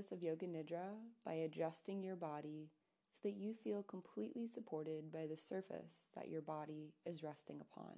practice 0.00 0.12
of 0.12 0.22
Yoga 0.22 0.46
Nidra 0.46 0.94
by 1.26 1.34
adjusting 1.34 2.02
your 2.02 2.16
body 2.16 2.70
so 3.08 3.18
that 3.24 3.36
you 3.36 3.52
feel 3.52 3.82
completely 3.82 4.46
supported 4.46 5.12
by 5.12 5.26
the 5.26 5.36
surface 5.36 6.08
that 6.16 6.28
your 6.28 6.40
body 6.40 6.94
is 7.04 7.22
resting 7.22 7.60
upon. 7.60 7.92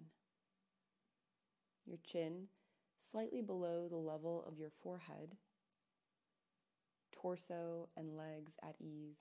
Your 1.87 1.99
chin 2.03 2.49
slightly 2.99 3.41
below 3.41 3.87
the 3.89 3.97
level 3.97 4.45
of 4.49 4.59
your 4.59 4.71
forehead, 4.83 5.37
torso 7.13 7.89
and 7.97 8.17
legs 8.17 8.55
at 8.65 8.75
ease, 8.81 9.21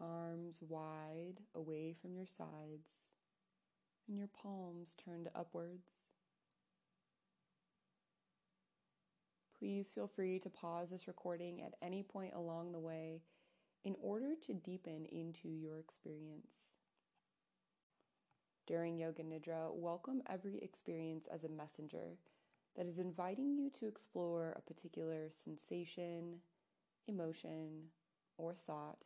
arms 0.00 0.60
wide 0.60 1.38
away 1.54 1.94
from 2.00 2.16
your 2.16 2.26
sides, 2.26 3.04
and 4.08 4.18
your 4.18 4.28
palms 4.42 4.96
turned 5.04 5.28
upwards. 5.36 5.98
Please 9.62 9.92
feel 9.94 10.08
free 10.08 10.40
to 10.40 10.50
pause 10.50 10.90
this 10.90 11.06
recording 11.06 11.62
at 11.62 11.74
any 11.80 12.02
point 12.02 12.34
along 12.34 12.72
the 12.72 12.80
way 12.80 13.20
in 13.84 13.94
order 14.02 14.34
to 14.44 14.54
deepen 14.54 15.06
into 15.12 15.46
your 15.48 15.78
experience. 15.78 16.74
During 18.66 18.98
Yoga 18.98 19.22
Nidra, 19.22 19.72
welcome 19.72 20.20
every 20.28 20.58
experience 20.58 21.28
as 21.32 21.44
a 21.44 21.48
messenger 21.48 22.18
that 22.74 22.86
is 22.86 22.98
inviting 22.98 23.54
you 23.54 23.70
to 23.78 23.86
explore 23.86 24.52
a 24.56 24.62
particular 24.62 25.30
sensation, 25.30 26.38
emotion, 27.06 27.84
or 28.38 28.54
thought, 28.54 28.98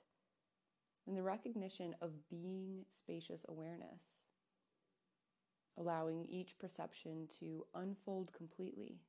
and 1.06 1.14
the 1.14 1.22
recognition 1.22 1.94
of 2.00 2.30
being 2.30 2.86
spacious 2.90 3.44
awareness, 3.50 4.24
allowing 5.76 6.24
each 6.24 6.58
perception 6.58 7.28
to 7.40 7.66
unfold 7.74 8.32
completely 8.32 9.00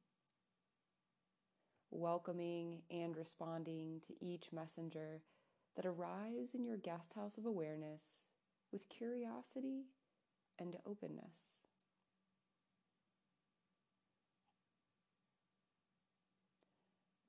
welcoming 1.91 2.81
and 2.91 3.15
responding 3.15 4.01
to 4.07 4.13
each 4.25 4.51
messenger 4.51 5.21
that 5.75 5.85
arrives 5.85 6.53
in 6.53 6.63
your 6.65 6.77
guest 6.77 7.13
house 7.13 7.37
of 7.37 7.45
awareness 7.45 8.21
with 8.71 8.89
curiosity 8.89 9.85
and 10.59 10.75
openness. 10.85 11.47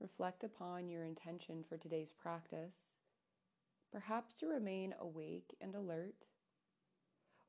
Reflect 0.00 0.44
upon 0.44 0.88
your 0.88 1.04
intention 1.04 1.64
for 1.68 1.76
today's 1.76 2.12
practice, 2.12 2.92
perhaps 3.92 4.34
to 4.34 4.46
remain 4.46 4.94
awake 5.00 5.56
and 5.60 5.74
alert, 5.74 6.28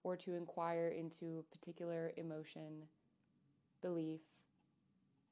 or 0.03 0.15
to 0.17 0.33
inquire 0.33 0.87
into 0.87 1.39
a 1.39 1.55
particular 1.55 2.11
emotion, 2.17 2.87
belief, 3.81 4.21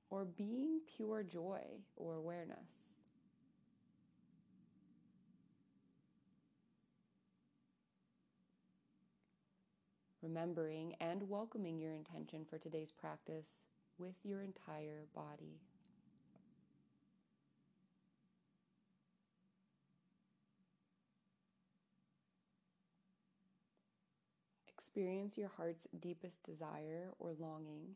or 0.10 0.26
being 0.26 0.82
pure 0.96 1.24
joy 1.24 1.62
or 1.96 2.16
awareness. 2.16 2.84
remembering 10.22 10.94
and 11.00 11.28
welcoming 11.28 11.80
your 11.80 11.94
intention 11.94 12.46
for 12.46 12.60
today's 12.60 12.92
practice 12.92 13.62
with 13.98 14.16
your 14.24 14.42
entire 14.44 15.06
body. 15.16 15.60
Experience 24.68 25.38
your 25.38 25.50
heart's 25.50 25.88
deepest 26.00 26.44
desire 26.44 27.12
or 27.20 27.34
longing, 27.34 27.96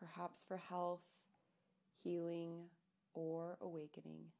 perhaps 0.00 0.44
for 0.48 0.56
health, 0.56 1.04
healing, 2.02 2.64
or 3.14 3.58
awakening 3.60 4.32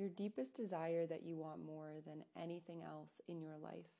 your 0.00 0.08
deepest 0.08 0.54
desire 0.54 1.06
that 1.06 1.24
you 1.24 1.36
want 1.36 1.64
more 1.64 1.92
than 2.06 2.24
anything 2.40 2.82
else 2.82 3.20
in 3.28 3.42
your 3.42 3.58
life. 3.58 3.92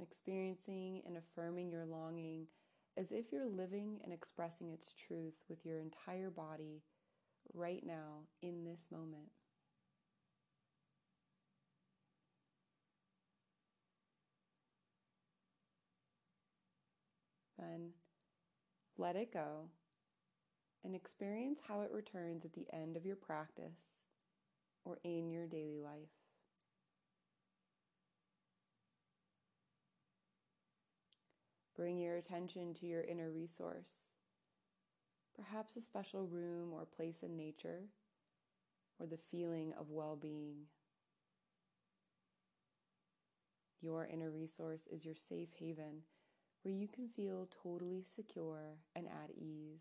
Experiencing 0.00 1.02
and 1.04 1.16
affirming 1.16 1.68
your 1.68 1.84
longing 1.84 2.46
as 2.96 3.10
if 3.10 3.32
you're 3.32 3.48
living 3.48 3.98
and 4.04 4.12
expressing 4.12 4.70
its 4.70 4.94
truth 4.94 5.34
with 5.48 5.66
your 5.66 5.80
entire 5.80 6.30
body 6.30 6.80
right 7.54 7.82
now 7.84 8.20
in 8.40 8.64
this 8.64 8.88
moment. 8.92 9.30
Then 17.60 17.90
let 18.96 19.16
it 19.16 19.32
go 19.32 19.68
and 20.82 20.94
experience 20.94 21.60
how 21.68 21.82
it 21.82 21.92
returns 21.92 22.44
at 22.44 22.54
the 22.54 22.66
end 22.72 22.96
of 22.96 23.04
your 23.04 23.16
practice 23.16 23.76
or 24.84 24.98
in 25.04 25.30
your 25.30 25.46
daily 25.46 25.78
life. 25.78 26.08
Bring 31.76 31.98
your 31.98 32.16
attention 32.16 32.74
to 32.74 32.86
your 32.86 33.02
inner 33.02 33.30
resource, 33.30 34.14
perhaps 35.34 35.76
a 35.76 35.82
special 35.82 36.26
room 36.26 36.72
or 36.72 36.84
place 36.84 37.22
in 37.22 37.36
nature, 37.36 37.84
or 38.98 39.06
the 39.06 39.18
feeling 39.30 39.72
of 39.78 39.90
well 39.90 40.16
being. 40.16 40.66
Your 43.82 44.06
inner 44.06 44.30
resource 44.30 44.86
is 44.92 45.06
your 45.06 45.14
safe 45.14 45.48
haven 45.58 46.02
where 46.62 46.74
you 46.74 46.88
can 46.88 47.08
feel 47.08 47.48
totally 47.62 48.04
secure 48.14 48.76
and 48.94 49.06
at 49.06 49.30
ease. 49.36 49.80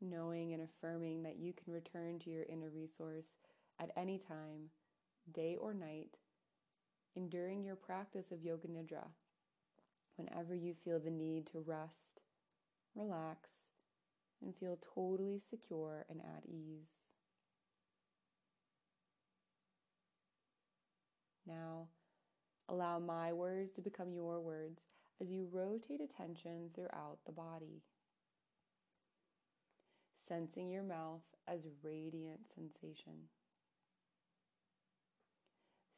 knowing 0.00 0.52
and 0.52 0.62
affirming 0.62 1.22
that 1.22 1.38
you 1.38 1.52
can 1.52 1.72
return 1.72 2.18
to 2.18 2.30
your 2.30 2.44
inner 2.48 2.70
resource 2.70 3.26
at 3.80 3.90
any 3.96 4.18
time, 4.18 4.70
day 5.32 5.56
or 5.60 5.74
night, 5.74 6.18
enduring 7.16 7.64
your 7.64 7.76
practice 7.76 8.30
of 8.30 8.42
Yoga 8.42 8.68
Nidra, 8.68 9.04
whenever 10.16 10.54
you 10.54 10.74
feel 10.74 11.00
the 11.00 11.10
need 11.10 11.46
to 11.46 11.60
rest, 11.60 12.22
relax, 12.96 13.50
and 14.42 14.56
feel 14.56 14.78
totally 14.94 15.38
secure 15.38 16.04
and 16.08 16.20
at 16.20 16.44
ease. 16.48 17.10
Now, 21.46 21.88
allow 22.68 22.98
my 22.98 23.32
words 23.32 23.72
to 23.74 23.80
become 23.80 24.12
your 24.12 24.40
words 24.40 24.82
as 25.20 25.30
you 25.30 25.48
rotate 25.52 26.00
attention 26.00 26.70
throughout 26.74 27.18
the 27.24 27.32
body 27.32 27.82
sensing 30.28 30.70
your 30.70 30.82
mouth 30.82 31.22
as 31.46 31.68
radiant 31.82 32.40
sensation. 32.54 33.28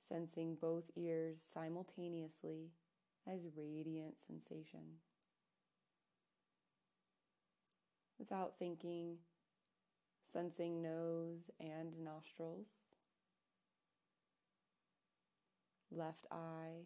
Sensing 0.09 0.57
both 0.61 0.85
ears 0.97 1.43
simultaneously 1.55 2.71
as 3.27 3.47
radiant 3.57 4.15
sensation. 4.27 4.81
Without 8.28 8.59
thinking, 8.59 9.16
sensing 10.33 10.83
nose 10.83 11.50
and 11.61 11.99
nostrils, 12.05 12.93
left 15.91 16.26
eye, 16.31 16.85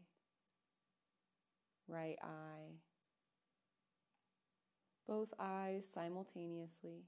right 1.89 2.17
eye, 2.23 2.77
both 5.09 5.35
eyes 5.41 5.83
simultaneously 5.93 7.03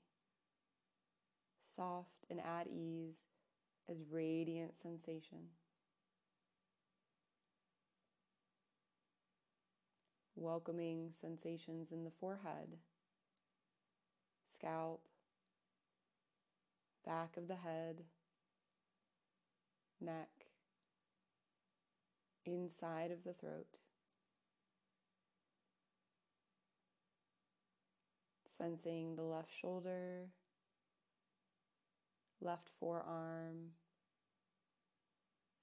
soft 1.76 2.26
and 2.28 2.40
at 2.40 2.66
ease 2.66 3.20
as 3.88 3.98
radiant 4.10 4.72
sensation. 4.82 5.38
Welcoming 10.34 11.12
sensations 11.20 11.92
in 11.92 12.02
the 12.02 12.10
forehead, 12.10 12.78
scalp, 14.64 15.02
back 17.04 17.36
of 17.36 17.48
the 17.48 17.56
head, 17.56 18.02
neck, 20.00 20.28
inside 22.46 23.10
of 23.10 23.24
the 23.24 23.34
throat. 23.34 23.78
Sensing 28.56 29.16
the 29.16 29.22
left 29.22 29.52
shoulder 29.52 30.28
left 32.40 32.68
forearm, 32.78 33.70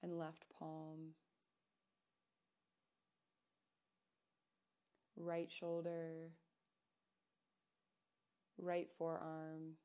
and 0.03 0.17
left 0.17 0.45
palm, 0.57 1.13
right 5.15 5.51
shoulder, 5.51 6.31
right 8.61 8.89
forearm, 8.97 9.75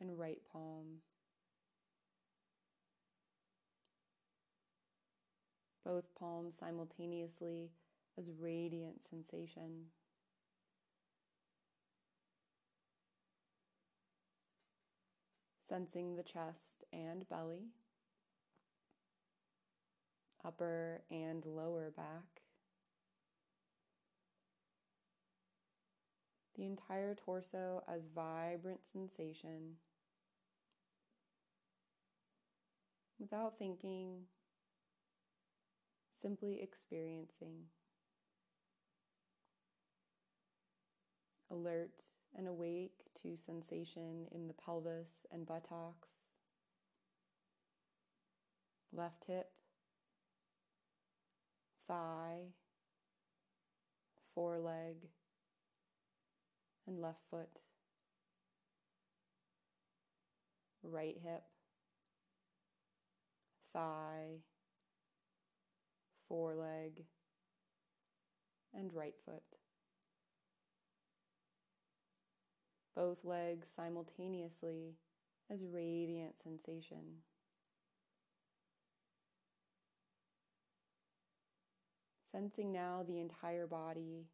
and 0.00 0.18
right 0.18 0.40
palm. 0.52 1.00
Both 5.84 6.14
palms 6.14 6.54
simultaneously 6.56 7.70
as 8.18 8.30
radiant 8.38 9.02
sensation. 9.02 9.86
Sensing 15.68 16.16
the 16.16 16.22
chest 16.22 16.84
and 16.92 17.26
belly, 17.28 17.70
upper 20.44 21.02
and 21.10 21.44
lower 21.46 21.90
back. 21.96 22.41
The 26.56 26.66
entire 26.66 27.14
torso 27.14 27.82
as 27.88 28.06
vibrant 28.06 28.80
sensation 28.86 29.76
without 33.18 33.56
thinking, 33.58 34.24
simply 36.20 36.60
experiencing. 36.60 37.66
Alert 41.50 42.04
and 42.36 42.48
awake 42.48 43.04
to 43.22 43.36
sensation 43.36 44.26
in 44.32 44.48
the 44.48 44.54
pelvis 44.54 45.26
and 45.30 45.46
buttocks, 45.46 46.30
left 48.92 49.26
hip, 49.26 49.50
thigh, 51.86 52.52
foreleg, 54.34 54.96
and 56.86 57.00
left 57.00 57.20
foot, 57.30 57.60
right 60.82 61.16
hip, 61.22 61.44
thigh, 63.72 64.40
foreleg, 66.28 67.04
and 68.74 68.92
right 68.92 69.14
foot. 69.24 69.42
Both 72.94 73.24
legs 73.24 73.68
simultaneously 73.74 74.96
as 75.50 75.64
radiant 75.64 76.38
sensation. 76.38 77.22
Sensing 82.30 82.72
now 82.72 83.04
the 83.06 83.20
entire 83.20 83.66
body 83.66 84.26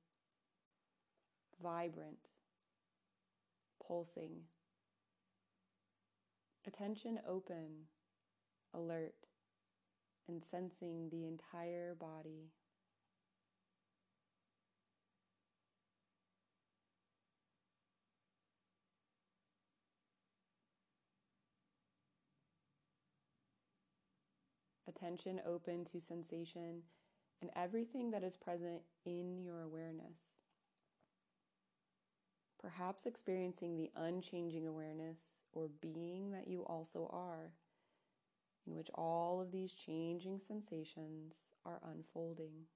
vibrant, 1.60 2.30
pulsing, 3.88 4.42
attention 6.66 7.18
open, 7.26 7.86
alert 8.74 9.14
and 10.28 10.44
sensing 10.44 11.08
the 11.10 11.24
entire 11.24 11.94
body. 11.94 12.52
Attention 24.86 25.40
open 25.46 25.84
to 25.86 26.00
sensation 26.00 26.82
and 27.40 27.50
everything 27.54 28.10
that 28.10 28.24
is 28.24 28.36
present 28.36 28.82
in 29.06 29.40
your 29.42 29.62
awareness. 29.62 30.37
Perhaps 32.60 33.06
experiencing 33.06 33.76
the 33.76 33.90
unchanging 33.96 34.66
awareness 34.66 35.18
or 35.52 35.68
being 35.80 36.32
that 36.32 36.48
you 36.48 36.64
also 36.66 37.08
are 37.12 37.52
in 38.66 38.74
which 38.76 38.90
all 38.94 39.40
of 39.40 39.50
these 39.50 39.72
changing 39.72 40.40
sensations 40.46 41.44
are 41.64 41.80
unfolding. 41.90 42.66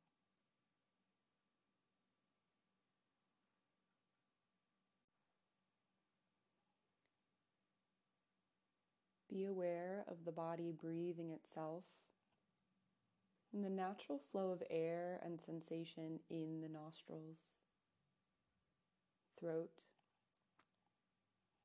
Be 9.28 9.44
aware 9.44 10.04
of 10.08 10.24
the 10.24 10.32
body 10.32 10.72
breathing 10.72 11.30
itself 11.30 11.84
and 13.52 13.64
the 13.64 13.70
natural 13.70 14.20
flow 14.30 14.50
of 14.50 14.62
air 14.70 15.20
and 15.24 15.40
sensation 15.40 16.20
in 16.30 16.60
the 16.60 16.68
nostrils, 16.68 17.61
throat, 19.42 19.70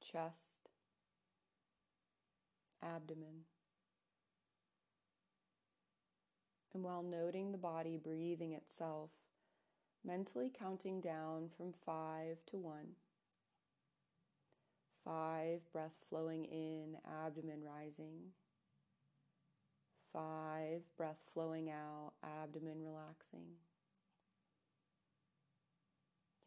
chest, 0.02 0.70
abdomen. 2.84 3.46
And 6.74 6.84
while 6.84 7.04
noting 7.04 7.52
the 7.52 7.58
body 7.58 8.00
breathing 8.04 8.54
itself, 8.54 9.12
mentally 10.04 10.52
counting 10.58 11.02
down 11.02 11.50
from 11.56 11.74
five 11.86 12.38
to 12.50 12.58
one. 12.58 12.88
Five, 15.06 15.62
breath 15.72 15.96
flowing 16.10 16.46
in, 16.46 16.98
abdomen 17.26 17.62
rising. 17.64 18.32
Five, 20.12 20.82
breath 20.98 21.20
flowing 21.34 21.70
out, 21.70 22.14
abdomen 22.42 22.84
relaxing. 22.84 23.46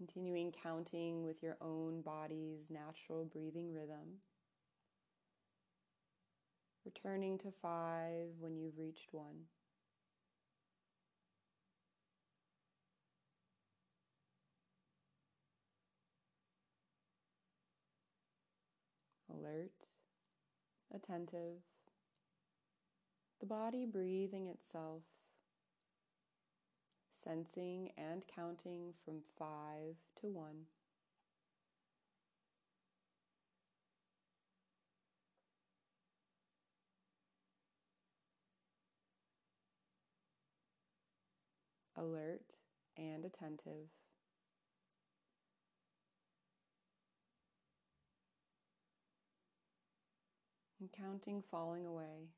Continuing 0.01 0.51
counting 0.51 1.27
with 1.27 1.43
your 1.43 1.59
own 1.61 2.01
body's 2.01 2.71
natural 2.71 3.27
breathing 3.27 3.75
rhythm. 3.75 4.23
Returning 6.87 7.37
to 7.41 7.53
five 7.61 8.29
when 8.39 8.57
you've 8.57 8.79
reached 8.79 9.13
one. 9.13 9.45
alert, 19.31 19.71
attentive, 20.95 21.61
the 23.39 23.47
body 23.47 23.85
breathing 23.85 24.49
itself, 24.49 25.03
sensing 27.23 27.91
and 27.99 28.23
counting 28.35 28.93
from 29.05 29.21
five 29.39 29.97
to 30.21 30.27
one. 30.27 30.67
Alert 41.97 42.57
and 42.97 43.25
attentive. 43.25 43.89
and 50.81 50.91
counting 50.93 51.43
falling 51.51 51.85
away, 51.85 52.31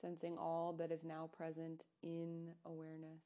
sensing 0.00 0.36
all 0.38 0.72
that 0.78 0.90
is 0.92 1.04
now 1.04 1.28
present 1.36 1.84
in 2.02 2.50
awareness. 2.64 3.22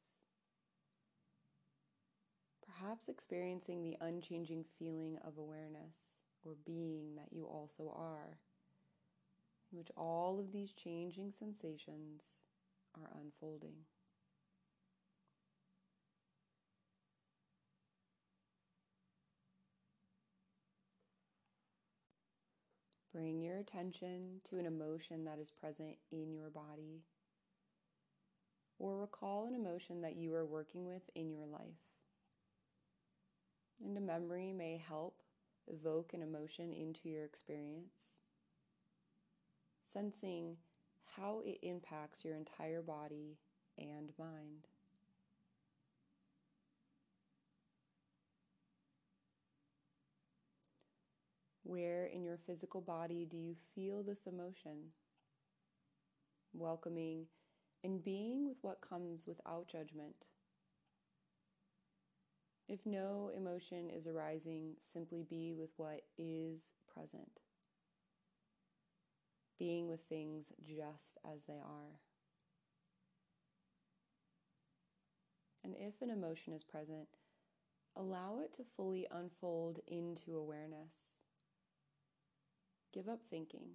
Perhaps 2.67 3.09
experiencing 3.09 3.83
the 3.83 3.97
unchanging 4.01 4.65
feeling 4.79 5.19
of 5.25 5.39
awareness 5.39 5.95
or 6.45 6.55
being 6.67 7.15
that 7.17 7.33
you 7.33 7.45
also 7.45 7.95
are, 7.97 8.39
in 9.71 9.79
which 9.79 9.91
all 9.97 10.39
of 10.41 10.53
these 10.53 10.73
changing 10.73 11.33
sensations 11.39 12.23
are 12.97 13.11
unfolding. 13.21 13.77
Bring 23.15 23.41
your 23.41 23.59
attention 23.59 24.41
to 24.51 24.59
an 24.59 24.67
emotion 24.67 25.25
that 25.25 25.39
is 25.39 25.49
present 25.49 25.97
in 26.11 26.35
your 26.35 26.51
body, 26.51 27.05
or 28.81 28.99
recall 28.99 29.47
an 29.47 29.55
emotion 29.55 30.01
that 30.01 30.17
you 30.17 30.35
are 30.35 30.45
working 30.45 30.85
with 30.85 31.09
in 31.15 31.31
your 31.31 31.47
life. 31.47 31.61
And 33.85 33.97
a 33.97 34.01
memory 34.01 34.53
may 34.53 34.83
help 34.89 35.23
evoke 35.69 36.13
an 36.13 36.23
emotion 36.23 36.73
into 36.73 37.09
your 37.09 37.25
experience, 37.25 38.19
sensing 39.85 40.57
how 41.17 41.41
it 41.45 41.61
impacts 41.63 42.25
your 42.25 42.35
entire 42.35 42.83
body 42.83 43.39
and 43.79 44.13
mind. 44.19 44.67
Where 51.65 52.07
in 52.07 52.23
your 52.23 52.39
physical 52.47 52.81
body 52.81 53.27
do 53.29 53.37
you 53.37 53.57
feel 53.75 54.03
this 54.05 54.27
emotion? 54.27 54.93
Welcoming 56.53 57.27
and 57.83 58.03
being 58.05 58.47
with 58.47 58.59
what 58.63 58.81
comes 58.81 59.27
without 59.27 59.67
judgment. 59.69 60.27
If 62.69 62.87
no 62.87 63.31
emotion 63.37 63.91
is 63.91 64.07
arising, 64.07 64.77
simply 64.81 65.23
be 65.23 65.53
with 65.53 65.71
what 65.77 66.03
is 66.19 66.73
present, 66.87 67.41
being 69.59 69.89
with 69.89 70.01
things 70.09 70.47
just 70.63 71.19
as 71.35 71.45
they 71.45 71.59
are. 71.59 72.01
And 75.65 75.75
if 75.79 76.01
an 76.03 76.11
emotion 76.11 76.53
is 76.53 76.63
present, 76.63 77.09
allow 77.97 78.39
it 78.41 78.53
to 78.55 78.65
fully 78.77 79.07
unfold 79.11 79.81
into 79.89 80.37
awareness. 80.37 81.14
Give 82.95 83.09
up 83.09 83.23
thinking. 83.29 83.71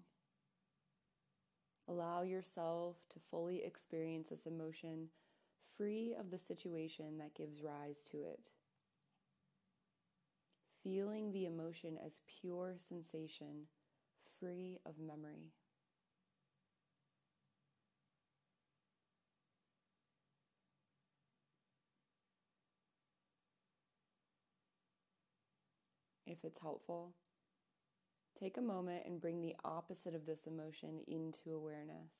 Allow 1.89 2.21
yourself 2.21 2.95
to 3.09 3.19
fully 3.19 3.65
experience 3.65 4.29
this 4.29 4.45
emotion 4.45 5.09
free 5.75 6.15
of 6.17 6.31
the 6.31 6.37
situation 6.37 7.17
that 7.17 7.35
gives 7.35 7.61
rise 7.61 8.05
to 8.05 8.23
it. 8.23 8.51
Feeling 10.81 11.33
the 11.33 11.45
emotion 11.45 11.97
as 11.97 12.21
pure 12.27 12.75
sensation, 12.77 13.67
free 14.39 14.79
of 14.85 14.97
memory. 14.97 15.51
If 26.25 26.45
it's 26.45 26.59
helpful, 26.59 27.15
take 28.39 28.57
a 28.57 28.61
moment 28.61 29.03
and 29.05 29.19
bring 29.19 29.41
the 29.41 29.55
opposite 29.63 30.15
of 30.15 30.25
this 30.25 30.45
emotion 30.47 31.01
into 31.07 31.53
awareness. 31.53 32.11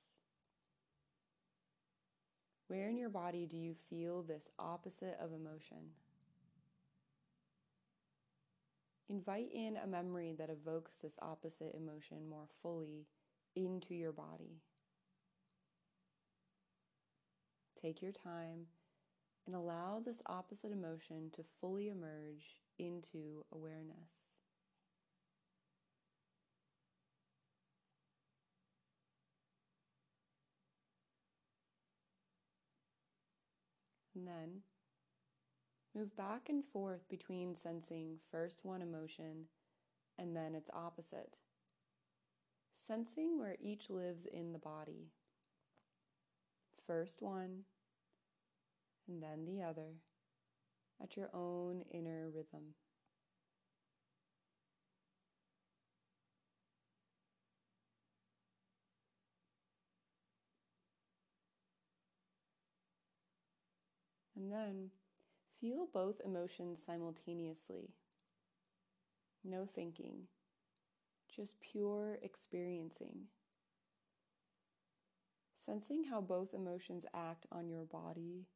Where 2.68 2.90
in 2.90 2.98
your 2.98 3.10
body 3.10 3.46
do 3.46 3.58
you 3.58 3.74
feel 3.90 4.22
this 4.22 4.50
opposite 4.60 5.18
of 5.22 5.32
emotion? 5.34 5.94
Invite 9.10 9.50
in 9.52 9.76
a 9.78 9.88
memory 9.88 10.36
that 10.38 10.52
evokes 10.52 10.98
this 10.98 11.18
opposite 11.20 11.74
emotion 11.76 12.30
more 12.30 12.48
fully 12.62 13.08
into 13.56 13.96
your 13.96 14.12
body. 14.12 14.62
Take 17.82 18.04
your 18.04 18.12
time 18.12 18.68
and 19.48 19.56
allow 19.56 20.00
this 20.06 20.22
opposite 20.28 20.72
emotion 20.72 21.32
to 21.36 21.44
fully 21.60 21.88
emerge 21.88 22.62
into 22.78 23.46
awareness. 23.52 24.19
And 34.20 34.28
then 34.28 34.64
move 35.96 36.14
back 36.18 36.50
and 36.50 36.66
forth 36.66 37.08
between 37.08 37.56
sensing 37.56 38.18
first 38.30 38.60
one 38.64 38.82
emotion 38.82 39.46
and 40.18 40.36
then 40.36 40.56
its 40.56 40.70
opposite. 40.74 41.38
Sensing 42.76 43.40
where 43.40 43.56
each 43.62 43.90
lives 43.90 44.26
in 44.26 44.52
the 44.52 44.60
body. 44.60 45.08
First 46.86 47.22
one, 47.22 47.62
and 49.08 49.24
then 49.24 49.46
the 49.46 49.64
other, 49.64 50.02
at 51.02 51.16
your 51.16 51.30
own 51.34 51.84
inner 51.90 52.30
rhythm. 52.30 52.74
And 64.40 64.52
then 64.52 64.90
feel 65.60 65.86
both 65.86 66.22
emotions 66.22 66.82
simultaneously. 66.84 67.94
No 69.44 69.66
thinking, 69.66 70.30
just 71.30 71.60
pure 71.62 72.20
experiencing. 72.22 73.28
Sensing 75.58 76.06
how 76.06 76.22
both 76.22 76.56
emotions 76.56 77.06
act 77.14 77.46
on 77.52 77.70
your 77.70 77.86
body 77.86 78.48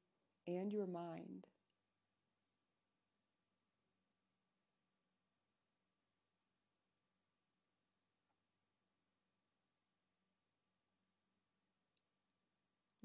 and 0.47 0.73
your 0.73 0.87
mind. 0.87 1.45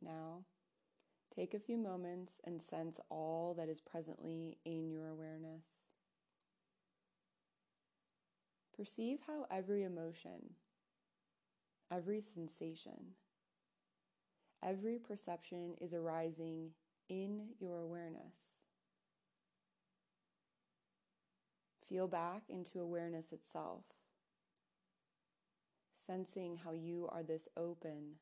Now, 0.00 0.44
Take 1.38 1.54
a 1.54 1.60
few 1.60 1.78
moments 1.78 2.40
and 2.42 2.60
sense 2.60 2.98
all 3.10 3.54
that 3.56 3.68
is 3.68 3.80
presently 3.80 4.58
in 4.64 4.90
your 4.90 5.06
awareness. 5.06 5.84
Perceive 8.76 9.20
how 9.24 9.46
every 9.48 9.84
emotion, 9.84 10.54
every 11.92 12.20
sensation, 12.20 13.14
every 14.64 14.98
perception 14.98 15.76
is 15.80 15.94
arising 15.94 16.70
in 17.08 17.50
your 17.60 17.78
awareness. 17.78 18.56
Feel 21.88 22.08
back 22.08 22.42
into 22.48 22.80
awareness 22.80 23.30
itself, 23.30 23.84
sensing 25.96 26.56
how 26.56 26.72
you 26.72 27.08
are 27.12 27.22
this 27.22 27.46
open, 27.56 28.14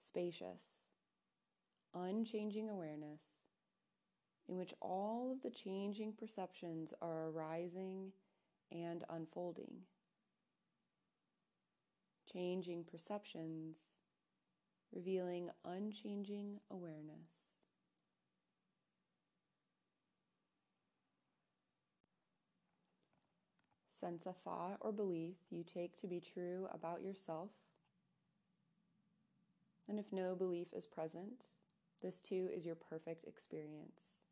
spacious, 0.00 0.73
unchanging 1.94 2.68
awareness 2.68 3.20
in 4.48 4.56
which 4.56 4.74
all 4.80 5.32
of 5.32 5.42
the 5.42 5.50
changing 5.50 6.12
perceptions 6.12 6.92
are 7.00 7.28
arising 7.28 8.12
and 8.70 9.04
unfolding. 9.08 9.82
Changing 12.30 12.84
perceptions, 12.84 13.78
revealing 14.92 15.50
unchanging 15.64 16.58
awareness. 16.70 17.56
Sense 23.92 24.26
a 24.26 24.32
thought 24.32 24.76
or 24.80 24.92
belief 24.92 25.36
you 25.50 25.64
take 25.64 25.96
to 25.98 26.06
be 26.06 26.20
true 26.20 26.68
about 26.74 27.00
yourself. 27.00 27.50
And 29.88 29.98
if 29.98 30.12
no 30.12 30.34
belief 30.34 30.68
is 30.74 30.86
present, 30.86 31.46
this 32.02 32.20
too 32.20 32.48
is 32.54 32.66
your 32.66 32.74
perfect 32.74 33.24
experience. 33.26 34.22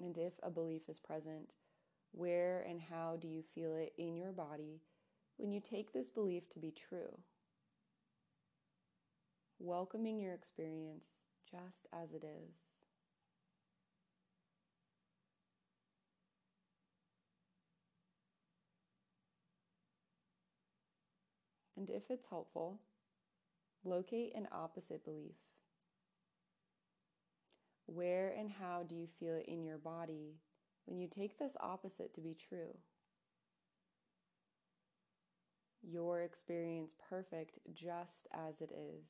And 0.00 0.16
if 0.18 0.32
a 0.42 0.50
belief 0.50 0.82
is 0.88 0.98
present, 0.98 1.50
where 2.12 2.64
and 2.68 2.80
how 2.80 3.16
do 3.20 3.26
you 3.26 3.42
feel 3.54 3.74
it 3.74 3.92
in 3.98 4.16
your 4.16 4.32
body 4.32 4.80
when 5.36 5.52
you 5.52 5.60
take 5.60 5.92
this 5.92 6.10
belief 6.10 6.48
to 6.50 6.58
be 6.58 6.70
true? 6.70 7.18
Welcoming 9.58 10.18
your 10.20 10.34
experience 10.34 11.14
just 11.50 11.86
as 11.92 12.12
it 12.12 12.24
is. 12.24 12.70
And 21.76 21.90
if 21.90 22.10
it's 22.10 22.28
helpful, 22.28 22.80
Locate 23.84 24.34
an 24.34 24.48
opposite 24.50 25.04
belief. 25.04 25.36
Where 27.86 28.30
and 28.30 28.50
how 28.50 28.82
do 28.82 28.94
you 28.94 29.06
feel 29.20 29.34
it 29.34 29.44
in 29.46 29.62
your 29.62 29.76
body 29.76 30.36
when 30.86 30.98
you 30.98 31.06
take 31.06 31.38
this 31.38 31.54
opposite 31.60 32.14
to 32.14 32.22
be 32.22 32.34
true? 32.34 32.78
Your 35.82 36.22
experience 36.22 36.94
perfect 37.10 37.58
just 37.74 38.26
as 38.32 38.62
it 38.62 38.70
is. 38.72 39.04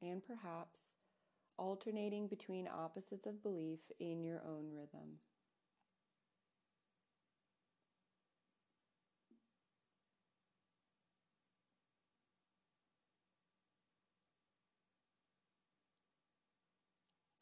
And 0.00 0.22
perhaps 0.24 0.94
alternating 1.58 2.28
between 2.28 2.68
opposites 2.68 3.26
of 3.26 3.42
belief 3.42 3.80
in 4.00 4.22
your 4.22 4.42
own 4.46 4.70
rhythm. 4.72 5.18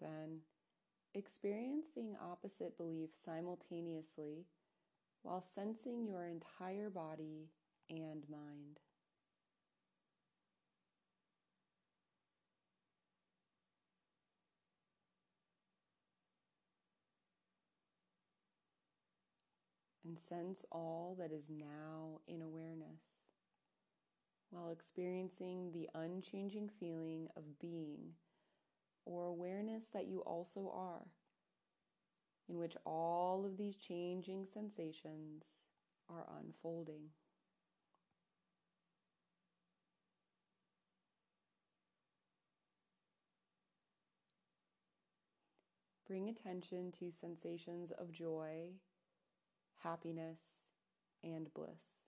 Then, 0.00 0.40
experiencing 1.14 2.16
opposite 2.20 2.76
beliefs 2.78 3.18
simultaneously 3.22 4.46
while 5.22 5.42
sensing 5.54 6.06
your 6.06 6.24
entire 6.24 6.88
body 6.88 7.50
and 7.90 8.24
mind. 8.30 8.78
And 20.10 20.18
sense 20.18 20.64
all 20.72 21.14
that 21.20 21.30
is 21.30 21.48
now 21.48 22.18
in 22.26 22.42
awareness 22.42 23.22
while 24.50 24.70
experiencing 24.70 25.70
the 25.72 25.88
unchanging 25.94 26.68
feeling 26.80 27.28
of 27.36 27.60
being 27.60 28.10
or 29.04 29.26
awareness 29.26 29.86
that 29.94 30.08
you 30.08 30.18
also 30.22 30.72
are, 30.74 31.06
in 32.48 32.58
which 32.58 32.76
all 32.84 33.44
of 33.46 33.56
these 33.56 33.76
changing 33.76 34.44
sensations 34.52 35.44
are 36.08 36.26
unfolding. 36.40 37.04
Bring 46.04 46.28
attention 46.28 46.90
to 46.98 47.12
sensations 47.12 47.92
of 47.92 48.10
joy, 48.10 48.70
happiness, 49.82 50.38
and 51.22 51.52
bliss. 51.54 51.98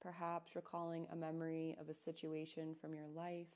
Perhaps 0.00 0.54
recalling 0.54 1.06
a 1.10 1.16
memory 1.16 1.76
of 1.80 1.88
a 1.88 1.94
situation 1.94 2.74
from 2.80 2.94
your 2.94 3.08
life 3.14 3.46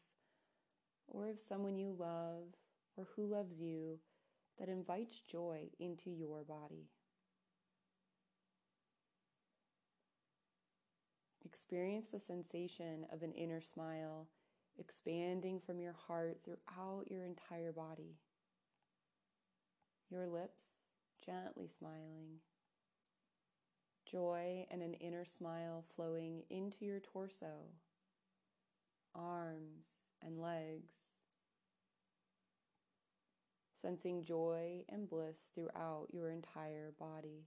or 1.06 1.28
of 1.28 1.38
someone 1.38 1.76
you 1.76 1.94
love 1.98 2.54
or 2.96 3.06
who 3.14 3.26
loves 3.26 3.60
you 3.60 3.98
that 4.58 4.68
invites 4.68 5.20
joy 5.20 5.68
into 5.78 6.10
your 6.10 6.42
body. 6.44 6.88
Experience 11.44 12.08
the 12.12 12.20
sensation 12.20 13.06
of 13.12 13.22
an 13.22 13.32
inner 13.32 13.60
smile 13.60 14.28
expanding 14.78 15.60
from 15.60 15.80
your 15.80 15.94
heart 16.06 16.38
throughout 16.44 17.04
your 17.10 17.24
entire 17.24 17.72
body. 17.72 18.16
Your 20.10 20.26
lips 20.26 20.81
gently 21.24 21.68
smiling. 21.68 22.40
Joy 24.10 24.66
and 24.70 24.82
an 24.82 24.94
inner 24.94 25.24
smile 25.24 25.84
flowing 25.94 26.42
into 26.50 26.84
your 26.84 27.00
torso, 27.00 27.70
arms, 29.14 29.86
and 30.20 30.40
legs. 30.40 30.92
Sensing 33.80 34.22
joy 34.22 34.84
and 34.88 35.08
bliss 35.08 35.50
throughout 35.54 36.08
your 36.12 36.30
entire 36.30 36.92
body. 36.98 37.46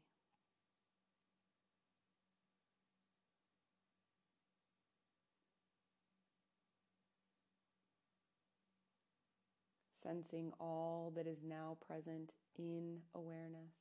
Sensing 10.05 10.51
all 10.59 11.12
that 11.15 11.27
is 11.27 11.43
now 11.43 11.77
present 11.85 12.31
in 12.57 13.00
awareness. 13.15 13.74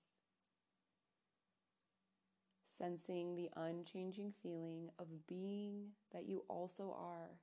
Sensing 2.76 3.36
the 3.36 3.50
unchanging 3.56 4.32
feeling 4.42 4.88
of 4.98 5.06
being 5.28 5.88
that 6.12 6.26
you 6.26 6.44
also 6.48 6.94
are, 6.98 7.38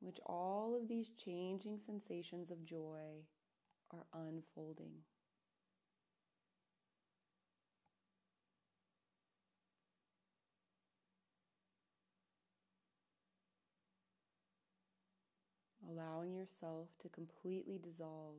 which 0.00 0.18
all 0.26 0.76
of 0.80 0.88
these 0.88 1.10
changing 1.22 1.78
sensations 1.84 2.50
of 2.50 2.64
joy 2.64 3.24
are 3.92 4.06
unfolding. 4.14 4.92
Allowing 15.88 16.34
yourself 16.34 16.88
to 17.00 17.08
completely 17.08 17.78
dissolve 17.78 18.36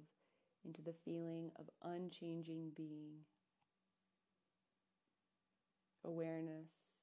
into 0.63 0.81
the 0.81 0.93
feeling 0.93 1.51
of 1.57 1.69
unchanging 1.83 2.71
being, 2.77 3.25
awareness, 6.03 6.93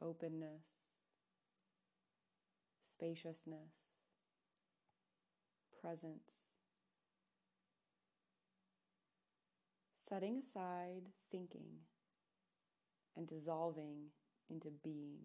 openness, 0.00 0.62
spaciousness, 2.88 3.74
presence. 5.80 6.32
Setting 10.08 10.36
aside 10.38 11.10
thinking 11.32 11.80
and 13.16 13.26
dissolving 13.26 14.10
into 14.48 14.70
being. 14.70 15.18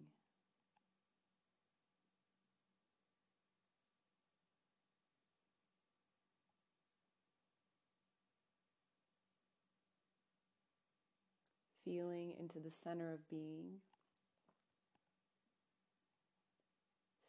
feeling 11.84 12.29
into 12.40 12.58
the 12.58 12.70
center 12.70 13.12
of 13.12 13.28
being, 13.28 13.80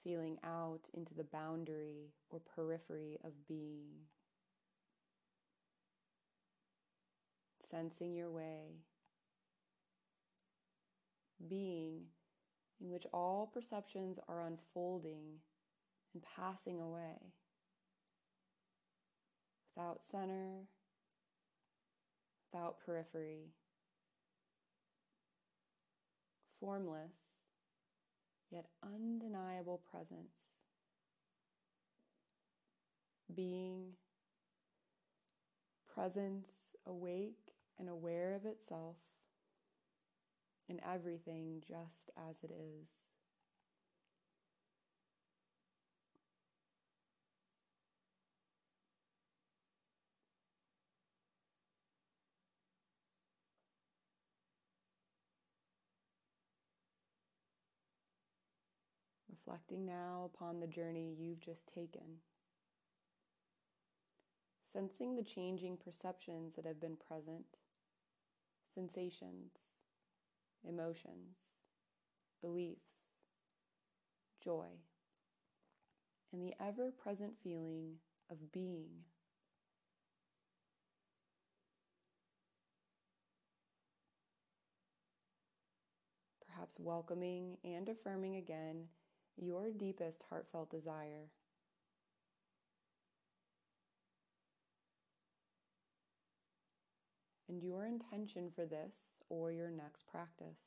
feeling 0.03 0.37
out 0.43 0.89
into 0.93 1.13
the 1.13 1.23
boundary 1.23 2.13
or 2.29 2.39
periphery 2.39 3.17
of 3.23 3.31
being, 3.47 3.89
sensing 7.69 8.15
your 8.15 8.31
way, 8.31 8.77
being 11.47 12.03
in 12.81 12.89
which 12.89 13.05
all 13.13 13.51
perceptions 13.53 14.17
are 14.27 14.41
unfolding 14.41 15.39
and 16.13 16.23
passing 16.35 16.79
away. 16.79 17.33
Without 19.75 20.03
center, 20.03 20.67
without 22.51 22.77
periphery 22.85 23.51
formless 26.61 27.33
yet 28.51 28.67
undeniable 28.83 29.81
presence. 29.89 30.55
Being, 33.33 33.93
presence, 35.93 36.47
awake 36.85 37.53
and 37.79 37.89
aware 37.89 38.35
of 38.35 38.45
itself 38.45 38.97
in 40.67 40.79
everything 40.83 41.63
just 41.67 42.09
as 42.29 42.43
it 42.43 42.51
is. 42.51 43.00
Reflecting 59.45 59.85
now 59.85 60.29
upon 60.33 60.59
the 60.59 60.67
journey 60.67 61.15
you've 61.17 61.39
just 61.39 61.67
taken, 61.73 62.19
sensing 64.71 65.15
the 65.15 65.23
changing 65.23 65.77
perceptions 65.77 66.53
that 66.55 66.65
have 66.65 66.79
been 66.79 66.95
present, 66.95 67.59
sensations, 68.73 69.53
emotions, 70.67 71.37
beliefs, 72.41 73.15
joy, 74.43 74.67
and 76.31 76.41
the 76.41 76.53
ever 76.61 76.91
present 76.91 77.33
feeling 77.43 77.95
of 78.29 78.51
being. 78.51 78.89
Perhaps 86.47 86.79
welcoming 86.79 87.57
and 87.63 87.89
affirming 87.89 88.35
again 88.35 88.83
your 89.41 89.71
deepest 89.71 90.23
heartfelt 90.29 90.69
desire. 90.69 91.29
And 97.49 97.61
your 97.61 97.85
intention 97.85 98.49
for 98.55 98.65
this 98.65 99.13
or 99.29 99.51
your 99.51 99.69
next 99.69 100.07
practice. 100.07 100.59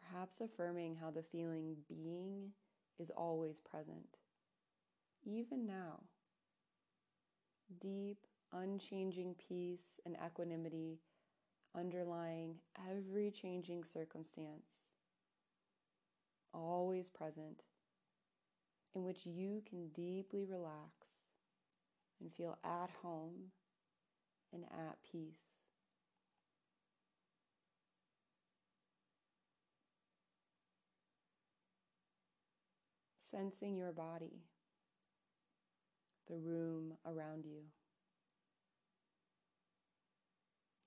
Perhaps 0.00 0.40
affirming 0.40 0.96
how 0.96 1.10
the 1.10 1.22
feeling 1.22 1.76
being 1.88 2.52
is 2.98 3.10
always 3.10 3.60
present, 3.60 4.16
even 5.26 5.66
now. 5.66 6.04
Deep 7.80 8.26
unchanging 8.52 9.34
peace 9.48 10.00
and 10.04 10.16
equanimity 10.24 10.98
underlying 11.76 12.54
every 12.90 13.30
changing 13.30 13.84
circumstance, 13.84 14.84
always 16.54 17.08
present, 17.08 17.62
in 18.94 19.04
which 19.04 19.26
you 19.26 19.62
can 19.68 19.88
deeply 19.88 20.44
relax 20.44 20.90
and 22.20 22.32
feel 22.32 22.56
at 22.64 22.90
home 23.02 23.50
and 24.52 24.64
at 24.64 24.96
peace. 25.10 25.46
sensing 33.30 33.76
your 33.76 33.92
body, 33.92 34.40
the 36.28 36.36
room 36.36 36.94
around 37.04 37.44
you. 37.44 37.64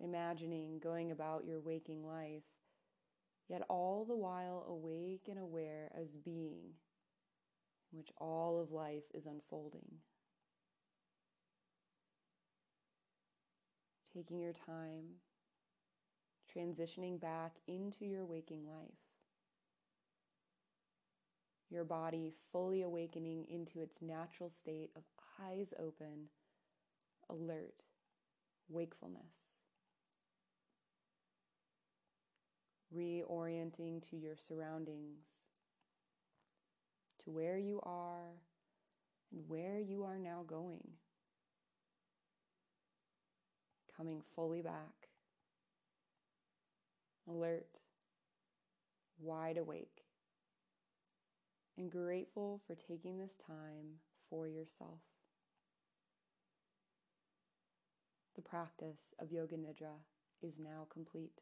Imagining 0.01 0.79
going 0.79 1.11
about 1.11 1.45
your 1.45 1.59
waking 1.59 2.05
life, 2.05 2.43
yet 3.47 3.61
all 3.69 4.05
the 4.05 4.15
while 4.15 4.65
awake 4.67 5.27
and 5.29 5.37
aware 5.37 5.91
as 5.99 6.15
being, 6.15 6.71
in 7.91 7.97
which 7.97 8.11
all 8.17 8.59
of 8.61 8.71
life 8.71 9.03
is 9.13 9.25
unfolding. 9.25 9.99
Taking 14.13 14.39
your 14.39 14.53
time, 14.53 15.05
transitioning 16.55 17.19
back 17.19 17.57
into 17.67 18.05
your 18.05 18.25
waking 18.25 18.65
life 18.65 19.09
your 21.69 21.83
body 21.83 22.33
fully 22.51 22.81
awakening 22.81 23.45
into 23.47 23.81
its 23.81 24.01
natural 24.01 24.49
state 24.49 24.89
of 24.95 25.03
eyes 25.39 25.73
open, 25.79 26.29
alert, 27.29 27.83
wakefulness. 28.67 29.48
Reorienting 32.95 34.07
to 34.09 34.17
your 34.17 34.35
surroundings, 34.35 35.27
to 37.23 37.29
where 37.31 37.57
you 37.57 37.79
are 37.83 38.31
and 39.31 39.47
where 39.47 39.79
you 39.79 40.03
are 40.03 40.17
now 40.17 40.43
going. 40.47 40.87
Coming 43.95 44.21
fully 44.35 44.61
back, 44.61 45.09
alert, 47.27 47.67
wide 49.19 49.57
awake 49.57 50.05
and 51.79 51.89
grateful 51.89 52.61
for 52.67 52.75
taking 52.75 53.17
this 53.17 53.37
time 53.47 53.99
for 54.29 54.47
yourself. 54.47 54.99
The 58.35 58.41
practice 58.41 59.13
of 59.19 59.31
Yoga 59.31 59.55
Nidra 59.55 59.95
is 60.41 60.59
now 60.59 60.87
complete. 60.91 61.41